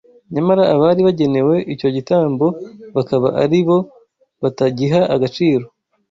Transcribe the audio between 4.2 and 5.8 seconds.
batagiha agaciro